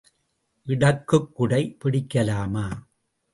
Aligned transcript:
இடக்குக் 0.67 1.35
குடை 1.35 1.77
பிடிக்கலாமா? 1.79 2.65